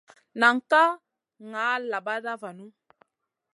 Nan 0.39 0.57
ka 0.69 0.83
ŋa 1.51 1.67
labaɗa 1.89 2.33
vanu. 2.41 2.65